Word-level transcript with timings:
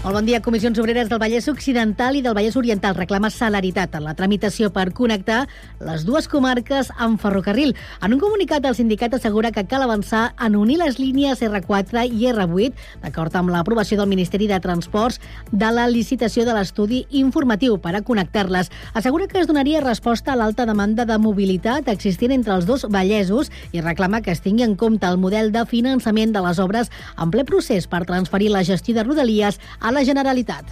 Molt 0.00 0.16
bon 0.16 0.24
dia. 0.24 0.38
Comissions 0.40 0.78
Obreres 0.80 1.10
del 1.10 1.18
Vallès 1.20 1.44
Occidental 1.52 2.16
i 2.16 2.22
del 2.24 2.32
Vallès 2.32 2.54
Oriental 2.56 2.94
reclama 2.96 3.28
celeritat 3.28 3.92
en 3.98 4.06
la 4.06 4.14
tramitació 4.16 4.70
per 4.72 4.94
connectar 4.96 5.42
les 5.84 6.06
dues 6.08 6.24
comarques 6.24 6.88
amb 6.96 7.20
ferrocarril. 7.20 7.74
En 8.00 8.14
un 8.16 8.22
comunicat, 8.22 8.64
el 8.64 8.78
sindicat 8.78 9.12
assegura 9.12 9.50
que 9.52 9.66
cal 9.68 9.84
avançar 9.84 10.30
en 10.40 10.56
unir 10.56 10.78
les 10.80 10.96
línies 10.96 11.42
R4 11.44 12.06
i 12.16 12.30
R8, 12.30 12.86
d'acord 13.02 13.36
amb 13.36 13.52
l'aprovació 13.52 13.98
del 14.00 14.08
Ministeri 14.08 14.48
de 14.48 14.56
Transports 14.64 15.20
de 15.52 15.68
la 15.68 15.84
licitació 15.92 16.46
de 16.48 16.56
l'estudi 16.56 17.02
informatiu 17.20 17.76
per 17.76 17.92
a 17.92 18.00
connectar-les. 18.00 18.72
Assegura 18.96 19.28
que 19.28 19.44
es 19.44 19.52
donaria 19.52 19.84
resposta 19.84 20.32
a 20.32 20.38
l'alta 20.40 20.64
demanda 20.64 21.04
de 21.04 21.20
mobilitat 21.20 21.92
existent 21.92 22.32
entre 22.38 22.56
els 22.56 22.64
dos 22.64 22.86
vallesos 22.88 23.52
i 23.76 23.84
reclama 23.84 24.22
que 24.24 24.32
es 24.32 24.40
tingui 24.40 24.64
en 24.64 24.78
compte 24.80 25.04
el 25.04 25.20
model 25.20 25.52
de 25.52 25.68
finançament 25.68 26.32
de 26.32 26.46
les 26.48 26.58
obres 26.58 26.88
en 27.20 27.28
ple 27.28 27.44
procés 27.44 27.84
per 27.84 28.06
transferir 28.08 28.48
la 28.48 28.64
gestió 28.64 28.96
de 28.96 29.04
Rodalies 29.04 29.60
a 29.78 29.89
la 29.90 30.04
Generalitat. 30.04 30.64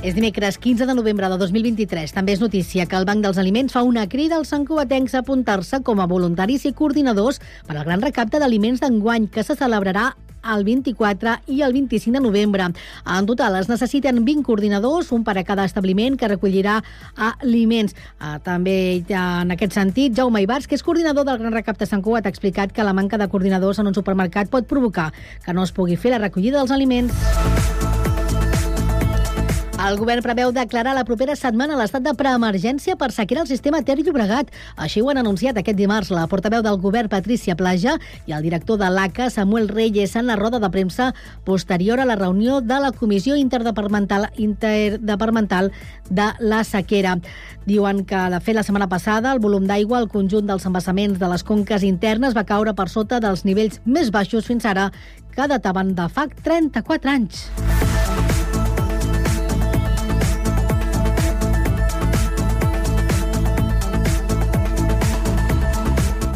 És 0.00 0.14
dimecres 0.16 0.56
15 0.56 0.86
de 0.88 0.94
novembre 0.96 1.28
de 1.28 1.36
2023. 1.36 2.14
També 2.16 2.32
és 2.32 2.40
notícia 2.40 2.86
que 2.88 2.96
el 2.96 3.04
Banc 3.04 3.20
dels 3.20 3.36
Aliments 3.38 3.74
fa 3.76 3.82
una 3.84 4.06
crida 4.08 4.38
als 4.38 4.48
santcuatencs 4.54 5.14
a 5.14 5.20
apuntar-se 5.20 5.82
com 5.84 6.00
a 6.00 6.08
voluntaris 6.08 6.64
i 6.64 6.72
coordinadors 6.72 7.42
per 7.68 7.76
al 7.76 7.84
gran 7.84 8.00
recapte 8.00 8.40
d'aliments 8.40 8.80
d'enguany 8.80 9.28
que 9.28 9.44
se 9.44 9.58
celebrarà 9.60 10.14
el 10.42 10.64
24 10.64 11.36
i 11.48 11.62
el 11.62 11.72
25 11.72 12.18
de 12.18 12.20
novembre. 12.20 12.68
En 13.06 13.26
total 13.26 13.56
es 13.60 13.68
necessiten 13.68 14.24
20 14.24 14.44
coordinadors, 14.44 15.12
un 15.12 15.24
per 15.24 15.36
a 15.38 15.44
cada 15.44 15.64
establiment 15.64 16.16
que 16.16 16.28
recollirà 16.28 16.80
aliments. 17.16 17.96
Ah, 18.18 18.38
també 18.42 19.04
en 19.08 19.50
aquest 19.56 19.76
sentit, 19.76 20.16
Jaume 20.16 20.42
Ibars, 20.42 20.66
que 20.66 20.76
és 20.78 20.84
coordinador 20.86 21.26
del 21.28 21.38
Gran 21.38 21.56
Recapte 21.56 21.86
Sant 21.86 22.02
Cugat, 22.02 22.26
ha 22.26 22.34
explicat 22.34 22.72
que 22.72 22.84
la 22.84 22.96
manca 22.96 23.18
de 23.18 23.28
coordinadors 23.28 23.78
en 23.78 23.90
un 23.90 23.94
supermercat 23.94 24.50
pot 24.50 24.66
provocar 24.66 25.12
que 25.44 25.54
no 25.54 25.64
es 25.64 25.72
pugui 25.72 25.96
fer 25.96 26.16
la 26.16 26.24
recollida 26.26 26.58
dels 26.58 26.70
aliments. 26.70 27.89
El 29.80 29.96
govern 29.96 30.20
preveu 30.20 30.50
declarar 30.52 30.92
la 30.92 31.06
propera 31.08 31.32
setmana 31.38 31.76
l'estat 31.78 32.04
de 32.04 32.12
preemergència 32.12 32.98
per 33.00 33.06
sequera 33.16 33.40
al 33.40 33.48
sistema 33.48 33.78
Ter 33.80 33.94
Llobregat. 33.96 34.50
Així 34.76 35.00
ho 35.00 35.08
han 35.08 35.20
anunciat 35.22 35.56
aquest 35.56 35.78
dimarts 35.78 36.10
la 36.12 36.26
portaveu 36.28 36.60
del 36.60 36.76
govern 36.82 37.08
Patricia 37.08 37.56
Plaja 37.56 37.94
i 38.28 38.34
el 38.36 38.44
director 38.44 38.76
de 38.76 38.90
l'ACA 38.92 39.30
Samuel 39.32 39.70
Reyes 39.72 40.12
en 40.20 40.28
la 40.28 40.36
roda 40.36 40.60
de 40.60 40.68
premsa 40.68 41.14
posterior 41.48 42.00
a 42.00 42.04
la 42.04 42.18
reunió 42.20 42.60
de 42.60 42.76
la 42.82 42.92
Comissió 42.92 43.38
Interdepartamental, 43.40 44.28
Interdepartamental 44.36 45.72
de 46.10 46.28
la 46.40 46.60
Sequera. 46.64 47.16
Diuen 47.64 48.04
que, 48.04 48.20
de 48.34 48.40
fet, 48.44 48.58
la 48.58 48.66
setmana 48.66 48.90
passada 48.92 49.32
el 49.32 49.40
volum 49.40 49.64
d'aigua 49.64 50.02
al 50.02 50.10
conjunt 50.12 50.44
dels 50.50 50.68
embassaments 50.68 51.16
de 51.16 51.32
les 51.32 51.46
conques 51.46 51.88
internes 51.88 52.36
va 52.36 52.44
caure 52.44 52.76
per 52.76 52.90
sota 52.92 53.22
dels 53.24 53.46
nivells 53.48 53.80
més 53.86 54.12
baixos 54.12 54.44
fins 54.44 54.68
ara 54.68 54.90
que 55.32 55.48
dataven 55.48 55.96
de 55.96 56.10
fa 56.12 56.28
34 56.44 57.16
anys. 57.16 57.46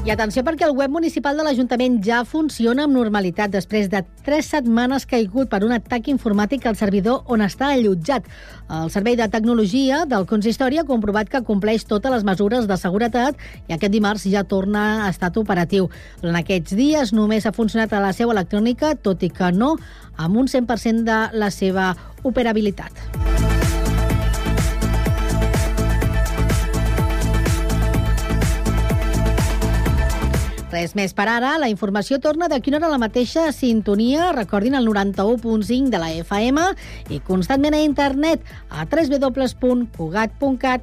I 0.04 0.10
atenció 0.12 0.42
perquè 0.44 0.66
el 0.66 0.74
web 0.76 0.92
municipal 0.92 1.38
de 1.38 1.44
l'Ajuntament 1.46 1.94
ja 2.04 2.18
funciona 2.28 2.84
amb 2.84 2.92
normalitat 2.92 3.54
després 3.54 3.86
de 3.88 4.02
tres 4.26 4.50
setmanes 4.52 5.06
caigut 5.08 5.48
per 5.48 5.62
un 5.64 5.72
atac 5.72 6.10
informàtic 6.12 6.66
al 6.68 6.76
servidor 6.76 7.22
on 7.32 7.40
està 7.40 7.70
allotjat. 7.72 8.28
El 8.68 8.92
Servei 8.92 9.16
de 9.16 9.30
Tecnologia 9.32 10.02
del 10.04 10.28
Consistori 10.28 10.76
ha 10.76 10.84
comprovat 10.84 11.32
que 11.32 11.40
compleix 11.48 11.88
totes 11.88 12.12
les 12.12 12.28
mesures 12.28 12.68
de 12.68 12.76
seguretat 12.76 13.40
i 13.64 13.78
aquest 13.78 13.96
dimarts 13.96 14.28
ja 14.28 14.44
torna 14.44 15.06
a 15.06 15.08
estat 15.08 15.40
operatiu. 15.40 15.88
Durant 16.20 16.36
aquests 16.42 16.76
dies 16.76 17.16
només 17.16 17.48
ha 17.48 17.56
funcionat 17.56 17.96
a 17.96 18.04
la 18.04 18.12
seu 18.12 18.28
electrònica, 18.28 18.98
tot 19.00 19.24
i 19.24 19.32
que 19.32 19.54
no 19.56 19.78
amb 20.20 20.36
un 20.36 20.52
100% 20.52 21.08
de 21.08 21.20
la 21.32 21.48
seva 21.48 21.94
operabilitat. 22.28 23.53
Res 30.74 30.96
més 30.98 31.12
per 31.14 31.28
ara. 31.30 31.52
La 31.62 31.68
informació 31.70 32.18
torna 32.18 32.48
d'aquí 32.50 32.72
una 32.72 32.80
hora 32.80 32.90
la 32.90 32.98
mateixa 32.98 33.46
sintonia. 33.54 34.32
Recordin 34.34 34.74
el 34.74 34.88
91.5 34.90 35.92
de 35.94 36.02
la 36.02 36.10
FM 36.24 36.66
i 37.14 37.20
constantment 37.28 37.78
a 37.78 37.84
internet 37.86 38.42
a 38.70 38.82
www.cugat.cat. 38.90 40.82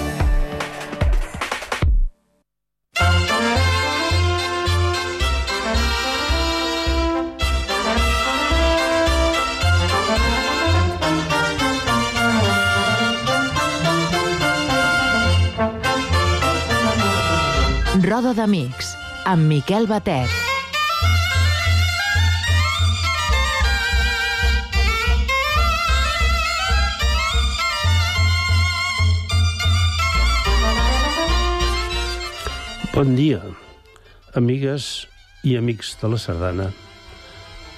Roda 18.01 18.31
d'Amics, 18.33 18.95
amb 19.29 19.45
Miquel 19.45 19.83
Batet. 19.85 20.31
Bon 32.95 33.13
dia, 33.13 33.37
amigues 34.33 35.05
i 35.45 35.53
amics 35.59 35.93
de 36.01 36.09
la 36.09 36.17
Sardana 36.17 36.71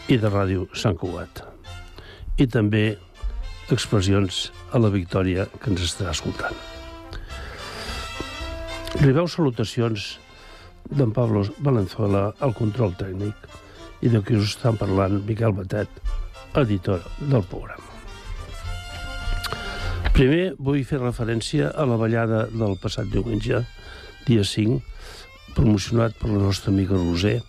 i 0.08 0.16
de 0.16 0.32
Ràdio 0.32 0.70
Sant 0.72 0.96
Cugat. 0.96 1.44
I 2.40 2.48
també 2.48 2.94
expressions 3.76 4.46
a 4.72 4.80
la 4.80 4.94
Victòria 4.94 5.52
que 5.60 5.74
ens 5.74 5.84
estarà 5.90 6.16
escoltant. 6.16 6.73
Ribeu 9.04 9.26
salutacions 9.28 10.04
d'en 10.88 11.10
Pablo 11.12 11.42
Valenzuela 11.60 12.22
al 12.46 12.54
control 12.56 12.94
tècnic 12.96 13.50
i 14.00 14.12
de 14.14 14.22
qui 14.24 14.38
us 14.40 14.54
estan 14.54 14.78
parlant 14.80 15.18
Miquel 15.28 15.52
Batet, 15.58 15.92
editor 16.62 17.04
del 17.20 17.44
programa. 17.52 17.84
Primer 20.16 20.54
vull 20.56 20.86
fer 20.88 21.02
referència 21.02 21.74
a 21.76 21.84
la 21.90 22.00
ballada 22.00 22.46
del 22.54 22.78
passat 22.80 23.12
diumenge, 23.12 23.60
dia 24.24 24.46
5, 24.48 24.80
promocionat 25.58 26.16
per 26.22 26.32
la 26.32 26.40
nostra 26.46 26.72
amiga 26.72 26.96
Roser, 26.96 27.42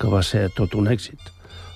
que 0.00 0.08
va 0.08 0.22
ser 0.24 0.46
tot 0.56 0.78
un 0.80 0.88
èxit. 0.88 1.20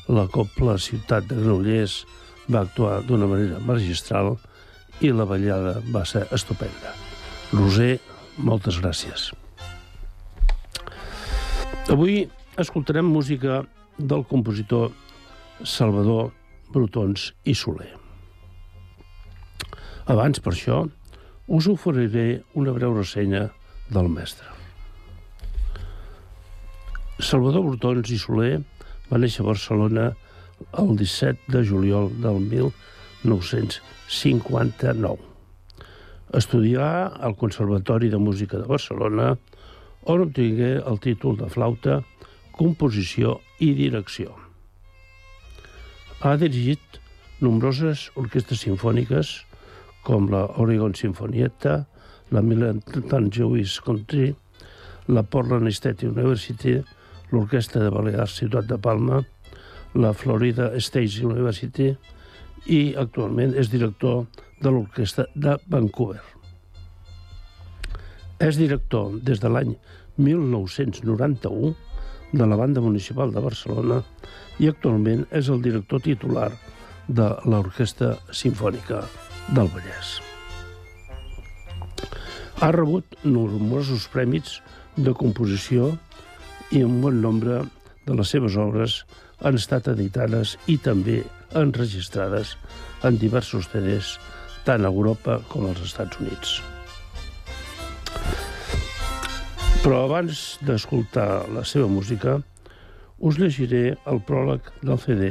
La 0.09 0.31
Copla 0.33 0.79
Ciutat 0.81 1.29
de 1.29 1.37
Granollers 1.43 2.06
va 2.49 2.65
actuar 2.65 3.03
d'una 3.05 3.29
manera 3.29 3.61
magistral 3.61 4.39
i 5.05 5.12
la 5.12 5.29
ballada 5.29 5.83
va 5.93 6.06
ser 6.09 6.25
estupenda. 6.33 6.97
Roser, 7.53 7.99
moltes 8.45 8.81
gràcies. 8.81 9.31
Avui 11.91 12.29
escoltarem 12.61 13.07
música 13.07 13.65
del 13.99 14.25
compositor 14.31 14.91
Salvador 15.65 16.31
Brutons 16.73 17.33
i 17.45 17.55
Soler. 17.55 17.93
Abans, 20.11 20.41
per 20.43 20.53
això, 20.55 20.89
us 21.51 21.67
oferiré 21.71 22.43
una 22.55 22.73
breu 22.75 22.95
ressenya 22.97 23.51
del 23.91 24.09
mestre. 24.11 24.47
Salvador 27.21 27.63
Brutons 27.67 28.11
i 28.11 28.19
Soler 28.19 28.63
va 29.11 29.19
néixer 29.19 29.43
a 29.45 29.51
Barcelona 29.51 30.15
el 30.79 30.97
17 30.97 31.53
de 31.53 31.65
juliol 31.67 32.11
del 32.23 32.41
1959. 32.53 35.30
Estudià 36.31 37.11
al 37.27 37.35
Conservatori 37.35 38.09
de 38.09 38.19
Música 38.23 38.59
de 38.61 38.67
Barcelona, 38.71 39.32
on 40.06 40.21
obtingué 40.23 40.77
el 40.79 41.00
títol 41.03 41.35
de 41.41 41.49
flauta, 41.50 41.97
composició 42.55 43.41
i 43.59 43.73
direcció. 43.75 44.37
Ha 46.23 46.37
dirigit 46.38 47.00
nombroses 47.43 48.06
orquestres 48.21 48.62
sinfòniques, 48.62 49.32
com 50.06 50.31
la 50.31 50.44
Oregon 50.62 50.94
Sinfonietta, 50.94 51.75
la 52.31 52.44
Militant 52.47 53.26
Jewish 53.35 53.81
Country, 53.83 54.31
la 55.11 55.25
Portland 55.26 55.67
State 55.75 56.06
University, 56.06 56.79
l'Orquestra 57.33 57.83
de 57.83 57.91
Balears 57.91 58.38
Ciutat 58.38 58.71
de 58.71 58.79
Palma, 58.79 59.25
la 59.99 60.15
Florida 60.15 60.71
State 60.79 61.25
University 61.26 61.91
i 62.67 62.95
actualment 62.99 63.55
és 63.59 63.71
director 63.73 64.27
de 64.61 64.73
l'Orquestra 64.73 65.27
de 65.35 65.57
Vancouver. 65.69 66.21
És 68.41 68.57
director 68.57 69.17
des 69.25 69.41
de 69.41 69.49
l'any 69.53 69.75
1991 70.17 71.75
de 72.33 72.47
la 72.47 72.57
Banda 72.57 72.81
Municipal 72.81 73.33
de 73.35 73.43
Barcelona 73.43 74.03
i 74.61 74.69
actualment 74.69 75.27
és 75.33 75.49
el 75.49 75.62
director 75.65 76.03
titular 76.05 76.51
de 77.09 77.29
l'Orquestra 77.45 78.15
Simfònica 78.31 79.03
del 79.57 79.71
Vallès. 79.73 80.21
Ha 82.61 82.71
rebut 82.77 83.17
nombrosos 83.25 84.07
prèmits 84.12 84.61
de 84.97 85.15
composició 85.17 85.95
i 86.71 86.85
un 86.85 87.01
bon 87.03 87.21
nombre 87.25 87.65
de 88.07 88.17
les 88.17 88.31
seves 88.31 88.57
obres 88.61 89.01
han 89.41 89.57
estat 89.57 89.89
editades 89.89 90.57
i 90.69 90.77
també 90.79 91.23
enregistrades 91.56 92.56
en 93.06 93.19
diversos 93.19 93.69
CDs 93.73 94.17
tant 94.67 94.85
a 94.85 94.93
Europa 94.93 95.41
com 95.49 95.67
als 95.69 95.81
Estats 95.85 96.20
Units. 96.20 96.58
Però 99.81 100.02
abans 100.05 100.58
d'escoltar 100.67 101.47
la 101.55 101.64
seva 101.64 101.88
música, 101.88 102.37
us 103.20 103.38
llegiré 103.41 103.94
el 104.12 104.20
pròleg 104.29 104.69
del 104.82 105.00
CD 105.00 105.31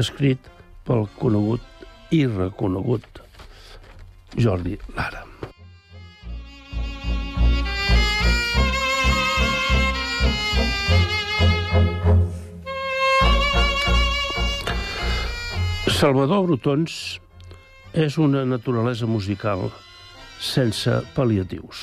escrit 0.00 0.48
pel 0.88 1.04
conegut 1.20 1.84
i 2.16 2.24
reconegut 2.28 3.22
Jordi 4.36 4.78
Lara. 4.96 5.31
Salvador 16.02 16.48
Brutons 16.48 16.94
és 17.94 18.16
una 18.18 18.40
naturalesa 18.42 19.06
musical 19.06 19.68
sense 20.42 20.96
pal·liatius. 21.14 21.82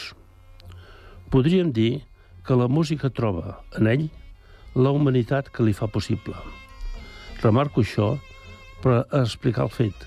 Podríem 1.31 1.69
dir 1.71 2.01
que 2.43 2.57
la 2.59 2.67
música 2.67 3.07
troba 3.15 3.53
en 3.79 3.87
ell 3.87 4.03
la 4.75 4.91
humanitat 4.91 5.47
que 5.55 5.63
li 5.63 5.71
fa 5.77 5.87
possible. 5.87 6.35
Remarco 7.39 7.79
això 7.79 8.09
per 8.83 8.97
explicar 9.21 9.69
el 9.69 9.71
fet 9.77 10.03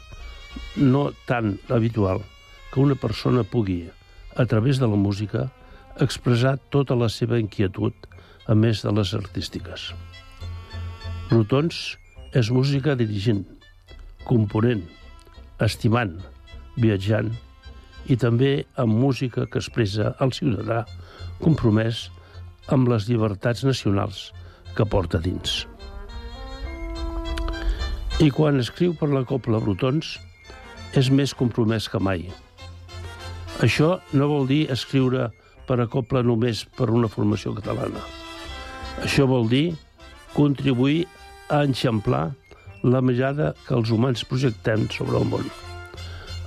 no 0.77 1.07
tan 1.25 1.55
habitual 1.73 2.21
que 2.75 2.85
una 2.85 2.99
persona 3.07 3.47
pugui, 3.49 3.87
a 4.37 4.45
través 4.45 4.77
de 4.77 4.93
la 4.93 5.01
música, 5.07 5.47
expressar 6.05 6.59
tota 6.69 7.01
la 7.01 7.09
seva 7.09 7.41
inquietud, 7.41 7.97
a 8.45 8.53
més 8.53 8.85
de 8.85 8.93
les 8.93 9.17
artístiques. 9.17 9.89
Brutons 11.33 11.83
és 12.37 12.53
música 12.53 12.93
dirigint, 12.93 13.47
component, 14.29 14.85
estimant, 15.63 16.17
viatjant 16.81 17.33
i 18.11 18.17
també 18.19 18.65
amb 18.81 18.97
música 18.99 19.47
que 19.47 19.61
expressa 19.61 20.15
el 20.25 20.33
ciutadà 20.35 20.83
compromès 21.43 22.09
amb 22.75 22.89
les 22.91 23.07
llibertats 23.11 23.65
nacionals 23.67 24.31
que 24.77 24.87
porta 24.87 25.21
dins. 25.23 25.63
I 28.23 28.31
quan 28.31 28.61
escriu 28.63 28.95
per 28.99 29.11
la 29.11 29.25
Copla 29.27 29.61
Brutons, 29.63 30.17
és 30.95 31.09
més 31.11 31.33
compromès 31.35 31.89
que 31.89 31.99
mai. 31.99 32.27
Això 33.65 33.97
no 34.13 34.29
vol 34.29 34.47
dir 34.51 34.67
escriure 34.73 35.31
per 35.67 35.79
a 35.81 35.89
Copla 35.91 36.23
només 36.27 36.65
per 36.77 36.91
una 36.93 37.09
formació 37.11 37.55
catalana. 37.57 38.03
Això 39.03 39.27
vol 39.27 39.49
dir 39.49 39.73
contribuir 40.37 41.07
a 41.49 41.63
enxamplar 41.67 42.31
la 42.83 43.01
mirada 43.01 43.53
que 43.67 43.77
els 43.79 43.91
humans 43.95 44.25
projectem 44.27 44.89
sobre 44.91 45.21
el 45.21 45.27
món, 45.31 45.47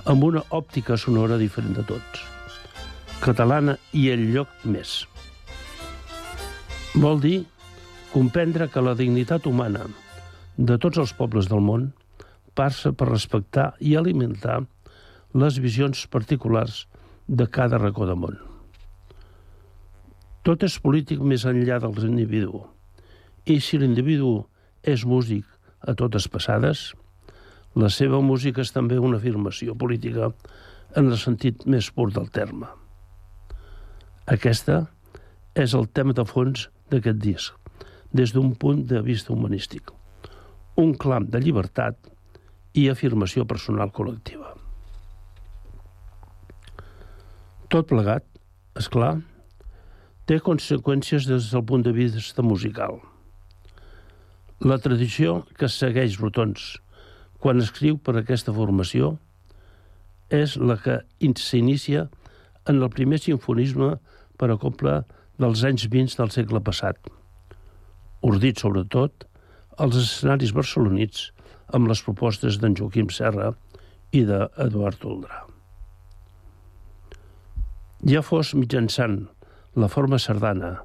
amb 0.04 0.24
una 0.24 0.42
òptica 0.52 0.98
sonora 1.00 1.38
diferent 1.40 1.78
de 1.78 1.84
tots, 1.88 2.24
catalana 3.24 3.78
i 3.96 4.10
el 4.12 4.26
lloc 4.34 4.52
més. 4.68 5.06
Vol 6.96 7.22
dir 7.24 7.38
comprendre 8.12 8.68
que 8.68 8.84
la 8.84 8.94
dignitat 8.96 9.48
humana 9.48 9.86
de 10.56 10.76
tots 10.80 11.00
els 11.00 11.16
pobles 11.16 11.48
del 11.48 11.64
món 11.64 11.88
passa 12.56 12.92
per 12.92 13.08
respectar 13.08 13.70
i 13.80 13.96
alimentar 13.96 14.60
les 15.32 15.58
visions 15.60 16.06
particulars 16.12 16.84
de 17.28 17.48
cada 17.48 17.80
racó 17.80 18.06
de 18.08 18.14
món. 18.16 18.36
Tot 20.44 20.62
és 20.62 20.78
polític 20.80 21.20
més 21.20 21.48
enllà 21.48 21.80
del 21.82 21.96
individu. 22.06 22.62
I 23.44 23.58
si 23.60 23.80
l'individu 23.80 24.46
és 24.84 25.04
músic 25.04 25.55
a 25.86 25.94
totes 25.94 26.26
passades, 26.28 26.90
la 27.76 27.90
seva 27.92 28.22
música 28.24 28.62
és 28.64 28.72
també 28.72 28.98
una 28.98 29.20
afirmació 29.20 29.74
política 29.78 30.30
en 30.96 31.10
el 31.10 31.18
sentit 31.20 31.66
més 31.68 31.90
pur 31.92 32.08
del 32.12 32.30
terme. 32.32 32.68
Aquesta 34.26 34.86
és 35.54 35.74
el 35.76 35.88
tema 35.88 36.16
de 36.16 36.24
fons 36.26 36.66
d'aquest 36.90 37.20
disc, 37.22 37.54
des 38.12 38.32
d'un 38.32 38.54
punt 38.54 38.84
de 38.88 39.02
vista 39.04 39.32
humanístic. 39.32 39.92
Un 40.76 40.94
clam 40.94 41.28
de 41.32 41.40
llibertat 41.40 42.10
i 42.76 42.88
afirmació 42.92 43.46
personal 43.48 43.92
col·lectiva. 43.92 44.52
Tot 47.72 47.88
plegat, 47.90 48.24
és 48.78 48.88
clar, 48.92 49.16
té 50.26 50.38
conseqüències 50.42 51.26
des 51.28 51.50
del 51.52 51.64
punt 51.66 51.84
de 51.86 51.92
vista 51.96 52.42
musical. 52.42 53.00
La 54.64 54.78
tradició 54.80 55.42
que 55.60 55.68
segueix 55.68 56.14
Rotons 56.16 56.78
quan 57.44 57.60
escriu 57.60 57.98
per 58.00 58.14
aquesta 58.16 58.54
formació 58.56 59.18
és 60.32 60.54
la 60.56 60.78
que 60.80 61.02
s'inicia 61.36 62.06
en 62.64 62.80
el 62.80 62.88
primer 62.88 63.18
sinfonisme 63.20 63.98
per 64.40 64.48
a 64.50 64.56
copla 64.56 65.02
dels 65.36 65.62
anys 65.68 65.84
20 65.92 66.16
del 66.16 66.32
segle 66.32 66.62
passat, 66.64 66.96
ordit 68.24 68.56
sobretot 68.58 69.26
als 69.76 69.98
escenaris 70.00 70.54
barcelonits 70.56 71.32
amb 71.76 71.92
les 71.92 72.00
propostes 72.00 72.56
d'en 72.56 72.74
Joaquim 72.74 73.12
Serra 73.12 73.52
i 74.16 74.24
d'Eduard 74.24 75.04
Oldrà. 75.04 75.44
Ja 78.08 78.24
fos 78.24 78.54
mitjançant 78.56 79.26
la 79.76 79.92
forma 79.92 80.16
sardana 80.16 80.78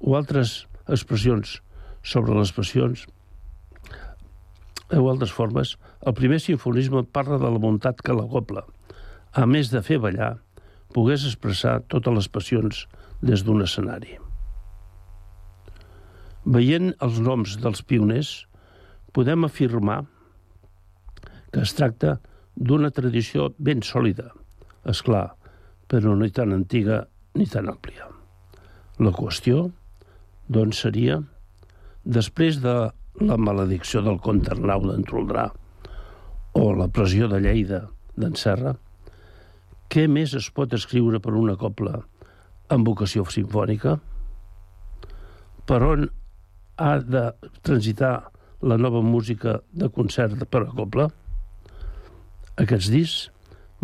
o 0.00 0.18
altres 0.18 0.64
expressions 0.90 1.60
sobre 2.04 2.36
les 2.36 2.52
passions 2.52 3.06
o 4.92 5.08
altres 5.10 5.32
formes, 5.32 5.74
el 6.06 6.14
primer 6.14 6.38
sinfonisme 6.44 7.02
parla 7.08 7.38
de 7.40 7.50
la 7.50 7.58
bondat 7.58 8.02
que 8.04 8.14
la 8.14 8.26
copla, 8.30 8.62
a 9.32 9.46
més 9.48 9.72
de 9.72 9.80
fer 9.82 9.98
ballar, 9.98 10.36
pogués 10.94 11.24
expressar 11.26 11.80
totes 11.90 12.14
les 12.14 12.28
passions 12.30 12.84
des 13.24 13.42
d'un 13.42 13.64
escenari. 13.64 14.18
Veient 16.44 16.92
els 17.02 17.18
noms 17.24 17.56
dels 17.64 17.82
pioners, 17.82 18.44
podem 19.16 19.48
afirmar 19.48 20.04
que 21.50 21.62
es 21.64 21.72
tracta 21.74 22.18
d'una 22.54 22.92
tradició 22.94 23.48
ben 23.58 23.82
sòlida, 23.82 24.28
és 24.84 25.00
clar, 25.02 25.32
però 25.88 26.14
no 26.14 26.28
tan 26.28 26.52
antiga 26.52 27.06
ni 27.34 27.46
tan 27.50 27.70
àmplia. 27.72 28.10
La 29.00 29.10
qüestió, 29.10 29.70
doncs, 30.46 30.84
seria, 30.84 31.22
després 32.04 32.60
de 32.60 32.74
la 33.20 33.36
maledicció 33.40 34.02
del 34.04 34.18
comte 34.20 34.52
Arnau 34.52 34.84
d'en 34.84 35.04
Troldrà 35.08 35.48
o 36.54 36.64
la 36.76 36.88
pressió 36.92 37.28
de 37.30 37.40
Lleida 37.40 37.86
d'en 38.20 38.36
Serra, 38.38 38.74
què 39.88 40.06
més 40.10 40.34
es 40.36 40.50
pot 40.50 40.74
escriure 40.76 41.20
per 41.22 41.34
una 41.38 41.56
copla 41.56 42.02
amb 42.74 42.86
vocació 42.88 43.24
sinfònica? 43.30 43.96
Per 45.64 45.80
on 45.82 46.08
ha 46.76 46.94
de 47.00 47.24
transitar 47.62 48.14
la 48.64 48.76
nova 48.76 49.02
música 49.02 49.60
de 49.72 49.88
concert 49.88 50.44
per 50.50 50.64
a 50.64 50.72
copla? 50.72 51.08
Aquests 52.60 52.90
discs, 52.92 53.30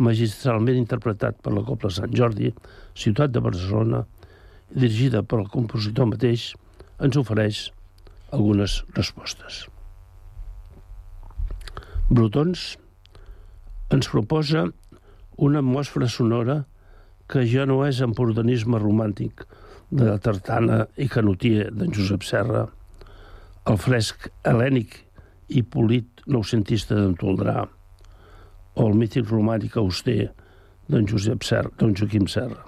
magistralment 0.01 0.79
interpretat 0.79 1.41
per 1.43 1.53
la 1.53 1.65
Copla 1.67 1.91
Sant 1.93 2.13
Jordi, 2.17 2.53
ciutat 2.95 3.33
de 3.35 3.43
Barcelona, 3.45 4.05
dirigida 4.71 5.23
pel 5.27 5.49
compositor 5.51 6.09
mateix, 6.09 6.53
ens 7.03 7.19
ofereix 7.21 7.69
algunes 8.33 8.81
respostes. 8.97 9.65
Brutons 12.11 12.75
ens 13.95 14.09
proposa 14.11 14.65
una 15.37 15.61
atmosfera 15.63 16.09
sonora 16.11 16.65
que 17.31 17.45
ja 17.47 17.67
no 17.67 17.85
és 17.87 18.01
empordanisme 18.03 18.81
romàntic 18.83 19.45
de 19.91 20.07
la 20.07 20.19
tartana 20.23 20.85
i 20.99 21.07
canotier 21.11 21.69
d'en 21.75 21.95
Josep 21.95 22.27
Serra, 22.27 22.65
el 23.71 23.79
fresc 23.79 24.29
helènic 24.47 24.97
i 25.51 25.63
polit 25.63 26.23
noucentista 26.27 26.99
d'en 26.99 27.15
Toldrà, 27.19 27.65
o 28.75 28.87
el 28.87 28.99
mític 28.99 29.31
romànic 29.31 29.79
auster 29.79 30.31
d'en 30.91 31.07
Josep 31.11 31.47
Serra, 31.47 31.71
d'en 31.79 31.95
Joaquim 31.95 32.27
Serra. 32.31 32.63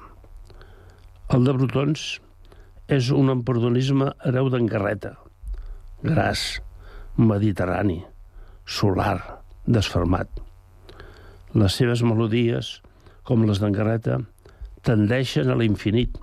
El 1.35 1.47
de 1.47 1.55
Brutons 1.57 2.07
és 2.93 3.11
un 3.15 3.31
emperdonisme 3.33 4.11
hereu 4.27 4.51
d'en 4.53 4.67
Garreta, 4.71 5.15
gras, 6.03 6.63
mediterrani, 7.17 8.03
solar, 8.67 9.43
desfermat. 9.67 10.29
Les 11.55 11.77
seves 11.79 12.03
melodies, 12.03 12.81
com 13.23 13.45
les 13.47 13.61
d'en 13.63 13.75
Garreta, 13.77 14.19
tendeixen 14.83 15.51
a 15.53 15.57
l'infinit, 15.59 16.17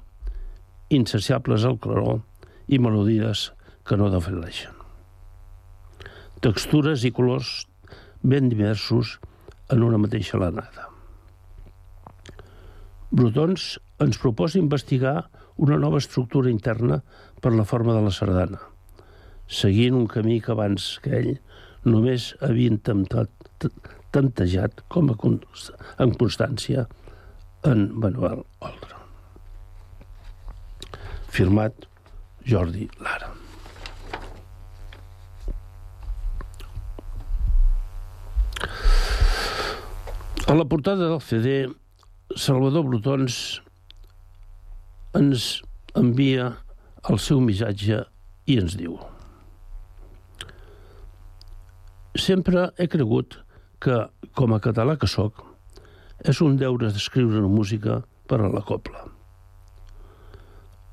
insaciables 0.90 1.64
al 1.64 1.78
claror 1.80 2.20
i 2.68 2.80
melodies 2.82 3.50
que 3.88 3.98
no 3.98 4.10
defeneixen. 4.12 4.76
Textures 6.44 7.06
i 7.08 7.12
colors 7.16 7.68
ben 8.22 8.50
diversos 8.52 9.18
en 9.70 9.84
una 9.86 10.00
mateixa 10.02 10.40
lanada. 10.42 10.90
Brutons 13.12 13.78
ens 14.04 14.20
proposa 14.22 14.60
investigar 14.60 15.30
una 15.58 15.80
nova 15.80 16.00
estructura 16.00 16.52
interna 16.52 17.00
per 17.42 17.54
la 17.56 17.66
forma 17.68 17.96
de 17.96 18.04
la 18.06 18.12
sardana, 18.16 18.60
seguint 19.50 19.98
un 19.98 20.08
camí 20.08 20.38
que 20.46 20.54
abans 20.54 20.92
que 21.04 21.16
ell 21.18 21.34
només 21.90 22.32
havia 22.46 22.70
intentat 22.70 23.68
tantejat 24.14 24.82
com 24.94 25.10
a 25.10 25.18
en 25.18 26.14
constància 26.22 26.86
en 27.66 27.90
Manuel 28.00 28.44
Oldra. 28.62 28.98
Firmat 31.30 31.86
Jordi 32.46 32.88
Lara. 33.02 33.34
A 40.50 40.56
la 40.58 40.66
portada 40.66 41.10
del 41.12 41.22
CD, 41.22 41.70
Salvador 42.36 42.88
Brutons 42.88 43.62
ens 45.14 45.62
envia 45.98 46.50
el 47.10 47.22
seu 47.22 47.42
missatge 47.42 48.02
i 48.50 48.58
ens 48.58 48.74
diu 48.80 48.98
Sempre 52.18 52.72
he 52.78 52.88
cregut 52.90 53.38
que, 53.84 54.08
com 54.34 54.54
a 54.56 54.60
català 54.64 54.96
que 54.98 55.08
sóc, 55.08 55.44
és 56.26 56.42
un 56.42 56.58
deure 56.58 56.90
d'escriure 56.90 57.38
una 57.38 57.52
música 57.52 58.02
per 58.28 58.42
a 58.42 58.50
la 58.50 58.64
copla. 58.66 59.06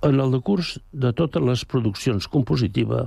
En 0.06 0.20
el 0.20 0.35
decurs 0.35 0.76
de 0.92 1.12
totes 1.16 1.42
les 1.42 1.64
produccions 1.64 2.28
compositiva 2.28 3.06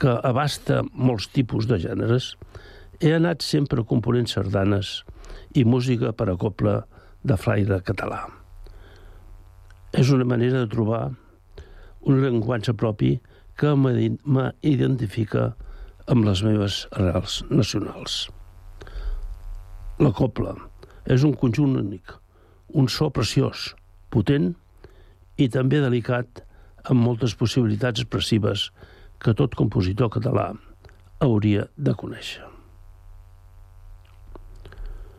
que 0.00 0.14
abasta 0.28 0.82
molts 0.92 1.26
tipus 1.34 1.66
de 1.66 1.80
gèneres, 1.82 2.34
he 3.00 3.12
anat 3.12 3.42
sempre 3.42 3.84
component 3.84 4.30
sardanes 4.30 5.02
i 5.58 5.66
música 5.66 6.14
per 6.16 6.30
a 6.30 6.38
copla 6.38 6.78
de 7.26 7.36
flaire 7.36 7.82
català. 7.84 8.22
És 9.92 10.12
una 10.14 10.24
manera 10.28 10.62
de 10.62 10.70
trobar 10.70 11.10
un 12.06 12.22
llenguatge 12.22 12.76
propi 12.78 13.16
que 13.58 13.74
m'identifica 13.74 15.54
amb 16.12 16.26
les 16.26 16.42
meves 16.46 16.84
arrels 16.92 17.42
nacionals. 17.50 18.18
La 20.02 20.12
copla 20.14 20.54
és 21.06 21.24
un 21.26 21.34
conjunt 21.38 21.76
únic, 21.80 22.16
un 22.74 22.90
so 22.92 23.10
preciós, 23.10 23.72
potent 24.10 24.52
i 25.36 25.48
també 25.52 25.80
delicat 25.82 26.42
amb 26.86 27.02
moltes 27.02 27.34
possibilitats 27.38 28.04
expressives 28.04 28.70
que 29.22 29.34
tot 29.34 29.56
compositor 29.58 30.12
català 30.18 30.52
hauria 31.24 31.66
de 31.76 31.96
conèixer 31.96 32.46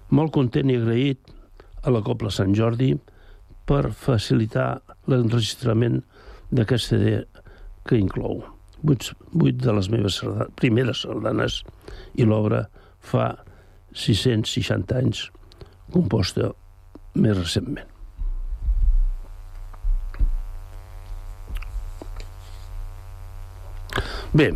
molt 0.10 0.32
content 0.36 0.70
i 0.72 0.78
agraït 0.80 1.34
a 1.84 1.92
la 1.92 2.02
Copla 2.06 2.32
Sant 2.32 2.54
Jordi 2.56 2.94
per 3.68 3.92
facilitar 3.92 4.70
l'enregistrament 5.12 6.02
d'aquest 6.52 6.94
CD 6.94 7.18
que 7.88 8.00
inclou 8.00 8.44
vuit, 8.88 9.10
vuit 9.34 9.58
de 9.60 9.74
les 9.76 9.90
meves 9.94 10.22
sardanes, 10.22 10.54
primeres 10.60 11.04
sardanes 11.06 11.62
i 12.16 12.28
l'obra 12.28 12.66
fa 13.04 13.34
660 13.98 14.98
anys, 14.98 15.28
composta 15.94 16.52
més 17.18 17.38
recentment. 17.38 17.94
Bé, 24.38 24.52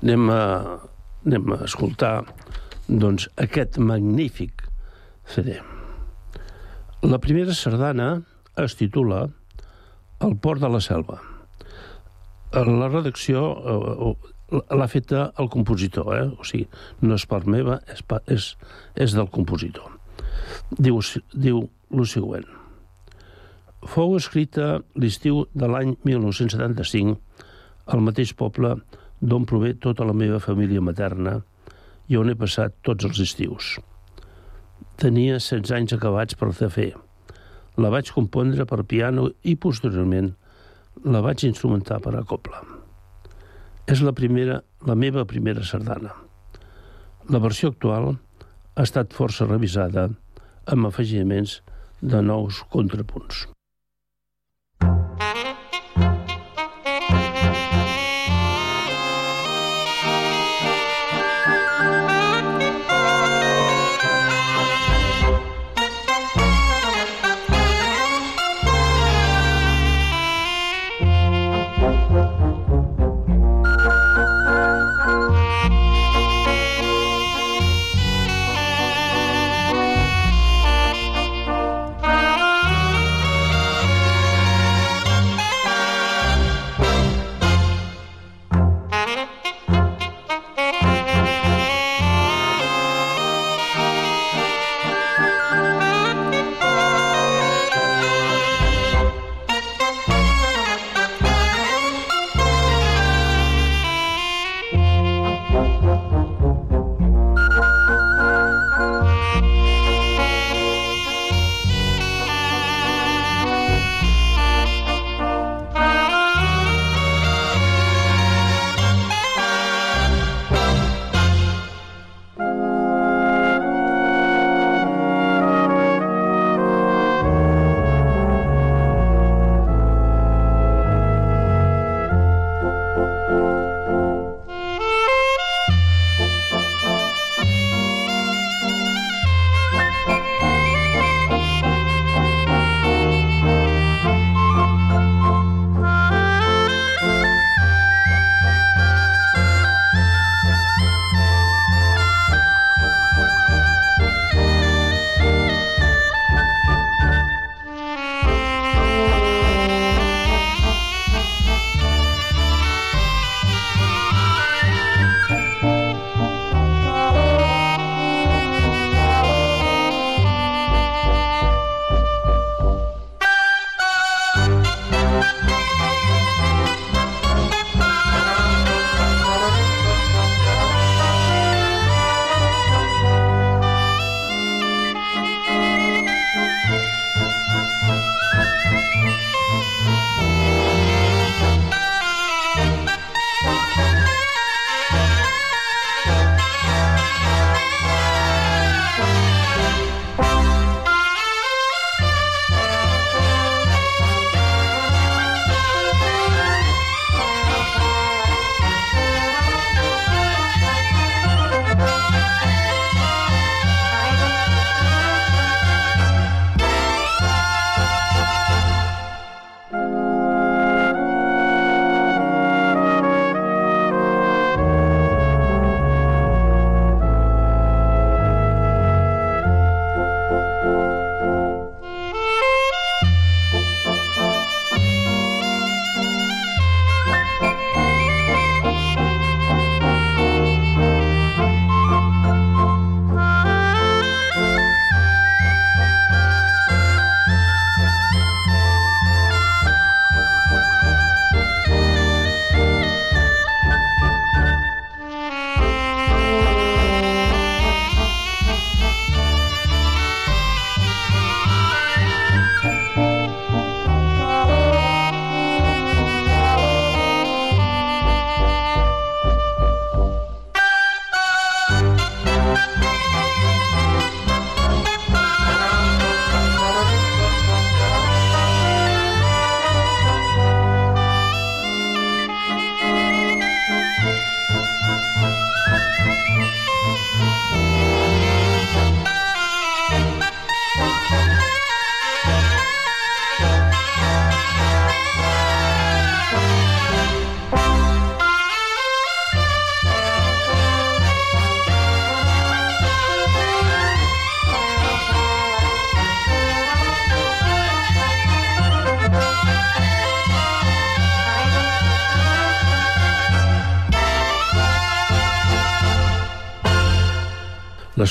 anem 0.00 0.30
a, 0.32 0.42
anem 1.26 1.50
a 1.52 1.62
escoltar 1.66 2.14
doncs, 2.86 3.26
aquest 3.42 3.76
magnífic 3.82 4.62
CD. 5.34 5.58
La 7.02 7.18
primera 7.20 7.54
sardana 7.54 8.22
es 8.62 8.78
titula 8.78 9.26
El 10.22 10.38
port 10.40 10.62
de 10.62 10.70
la 10.72 10.80
selva. 10.80 11.18
La 12.56 12.88
redacció 12.88 13.40
eh, 13.52 14.12
l'ha 14.50 14.88
feta 14.88 15.30
el 15.42 15.48
compositor, 15.52 16.12
eh? 16.16 16.26
o 16.40 16.44
sigui, 16.46 16.64
no 17.02 17.18
és 17.18 17.26
part 17.28 17.48
meva, 17.50 17.80
és, 17.92 18.00
és, 18.32 18.46
és 19.06 19.16
del 19.16 19.28
compositor. 19.28 19.90
Diu, 20.78 21.02
diu 21.34 21.66
el 21.92 22.06
següent. 22.08 22.46
Fou 23.86 24.16
escrita 24.16 24.80
l'estiu 24.96 25.44
de 25.54 25.68
l'any 25.68 25.96
1975 26.06 27.18
al 27.92 28.00
mateix 28.02 28.32
poble 28.34 28.72
d'on 29.20 29.44
prové 29.46 29.74
tota 29.74 30.06
la 30.08 30.16
meva 30.16 30.40
família 30.40 30.80
materna 30.80 31.42
i 32.08 32.16
on 32.16 32.30
he 32.30 32.38
passat 32.38 32.74
tots 32.86 33.04
els 33.04 33.20
estius. 33.20 33.76
Tenia 34.96 35.36
16 35.36 35.76
anys 35.76 35.94
acabats 35.96 36.38
per 36.40 36.52
fer. 36.56 36.94
La 37.76 37.92
vaig 37.92 38.10
compondre 38.16 38.64
per 38.64 38.86
piano 38.88 39.28
i 39.44 39.56
posteriorment 39.60 40.32
la 41.06 41.22
vaig 41.22 41.44
instrumentar 41.46 42.00
per 42.02 42.16
a 42.18 42.24
copla. 42.26 42.62
És 43.86 44.02
la, 44.02 44.12
primera, 44.12 44.60
la 44.86 44.96
meva 44.98 45.24
primera 45.24 45.62
sardana. 45.62 46.14
La 47.30 47.42
versió 47.42 47.70
actual 47.70 48.16
ha 48.74 48.86
estat 48.86 49.14
força 49.14 49.46
revisada 49.46 50.08
amb 50.66 50.90
afegiments 50.90 51.60
de 52.02 52.22
nous 52.22 52.64
contrapunts. 52.74 53.46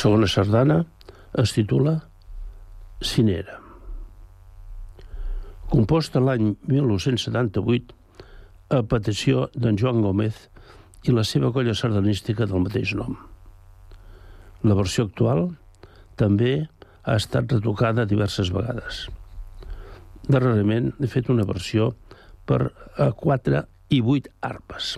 Segona 0.06 0.28
sardana 0.30 0.84
es 1.42 1.52
titula 1.56 1.96
Cinera. 3.02 3.56
Composta 5.72 6.22
l'any 6.22 6.52
1978 6.70 7.96
a 8.78 8.84
petició 8.92 9.48
d'en 9.58 9.80
Joan 9.82 10.04
Gómez 10.06 10.44
i 11.10 11.16
la 11.16 11.26
seva 11.26 11.50
colla 11.56 11.74
sardanística 11.74 12.46
del 12.46 12.62
mateix 12.68 12.94
nom. 13.00 13.18
La 14.62 14.78
versió 14.78 15.08
actual 15.10 15.48
també 16.22 16.54
ha 17.02 17.18
estat 17.18 17.58
retocada 17.58 18.06
diverses 18.06 18.54
vegades. 18.54 19.08
Darrerament 20.30 20.94
he 21.02 21.10
fet 21.10 21.34
una 21.34 21.50
versió 21.50 21.96
per 22.46 22.62
a 23.02 23.10
4 23.26 23.66
i 23.90 24.06
8 24.06 24.38
arpes. 24.54 24.98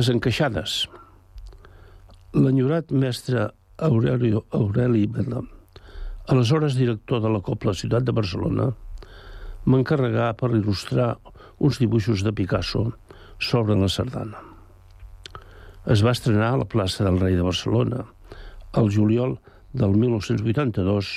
Les 0.00 0.08
encaixades. 0.08 0.74
L'enyorat 2.32 2.92
mestre 3.02 3.42
Aureli, 3.84 4.30
Aureli 4.56 5.02
perdó, 5.12 5.42
aleshores 6.32 6.76
director 6.78 7.18
de 7.20 7.28
la 7.34 7.40
Copla 7.44 7.74
Ciutat 7.76 8.06
de 8.08 8.14
Barcelona, 8.16 8.70
m'encarregà 9.68 10.30
per 10.40 10.48
il·lustrar 10.56 11.08
uns 11.68 11.80
dibuixos 11.82 12.22
de 12.24 12.32
Picasso 12.38 12.86
sobre 13.48 13.76
la 13.76 13.90
sardana. 13.92 14.40
Es 15.84 16.04
va 16.06 16.14
estrenar 16.16 16.54
a 16.54 16.60
la 16.62 16.68
plaça 16.76 17.04
del 17.04 17.20
Rei 17.20 17.36
de 17.36 17.44
Barcelona 17.44 18.06
el 18.80 18.88
juliol 18.94 19.34
del 19.82 19.98
1982, 19.98 21.10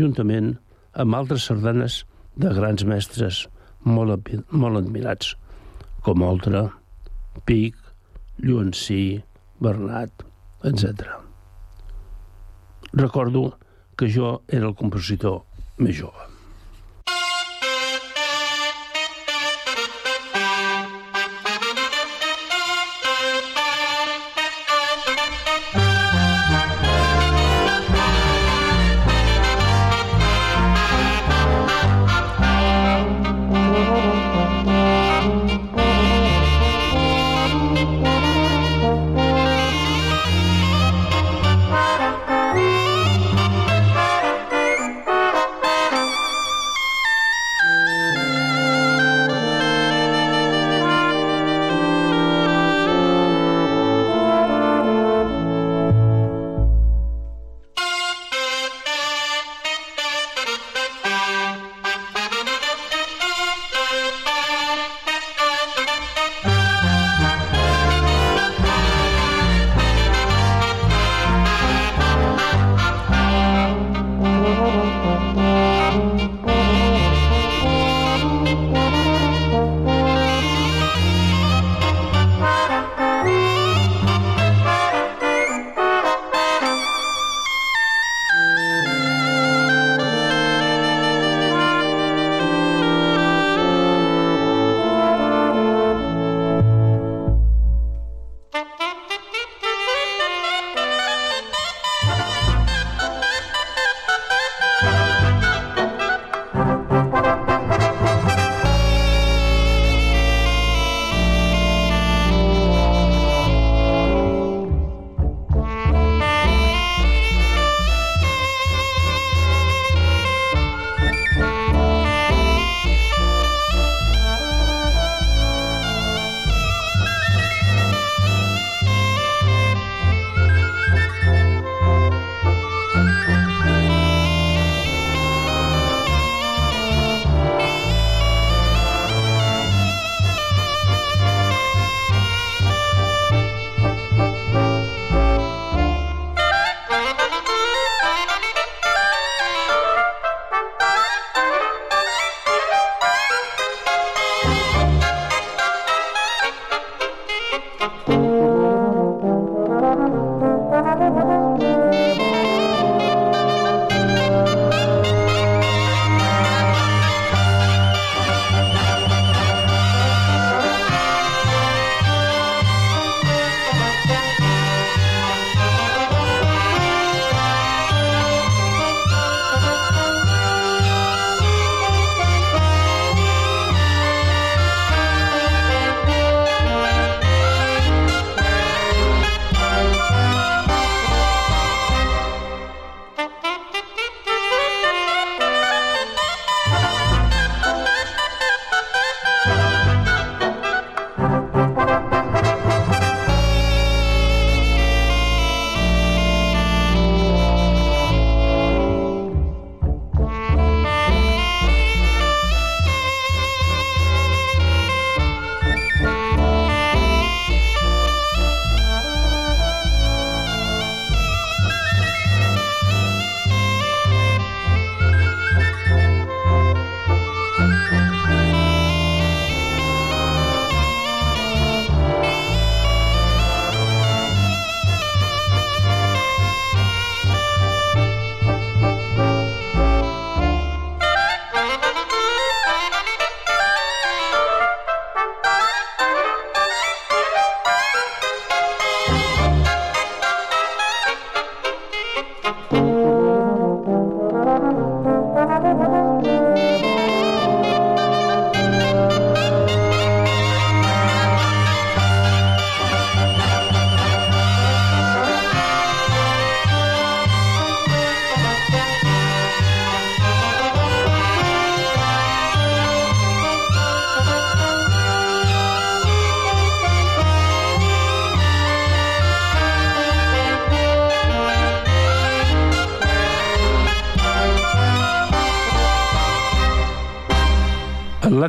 juntament 0.00 0.56
amb 1.04 1.20
altres 1.20 1.46
sardanes 1.52 2.00
de 2.34 2.50
grans 2.58 2.82
mestres 2.82 3.44
molt, 3.84 4.34
molt 4.50 4.82
admirats, 4.82 5.36
com 6.02 6.26
Oltra, 6.26 6.64
Pic, 7.44 7.76
Lluancí, 8.38 9.22
Bernat, 9.60 10.24
etc. 10.64 11.10
Recordo 12.92 13.58
que 13.96 14.08
jo 14.12 14.42
era 14.48 14.68
el 14.68 14.74
compositor 14.74 15.42
més 15.78 15.96
jove. 15.98 16.35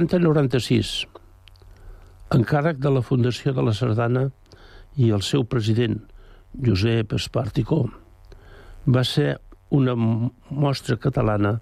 L'Anta 0.07 0.23
96, 0.23 0.89
encàrrec 2.31 2.77
de 2.79 2.91
la 2.95 3.01
Fundació 3.03 3.51
de 3.51 3.65
la 3.67 3.73
Sardana 3.75 4.21
i 4.95 5.09
el 5.17 5.25
seu 5.29 5.43
president, 5.53 5.97
Josep 6.67 7.11
Esparticó, 7.17 7.81
va 8.87 9.03
ser 9.03 9.33
una 9.75 9.97
mostra 9.99 10.95
catalana 10.95 11.57